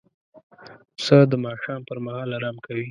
پسه 0.95 1.17
د 1.31 1.33
ماښام 1.45 1.81
پر 1.87 1.97
مهال 2.05 2.29
آرام 2.37 2.57
کوي. 2.65 2.79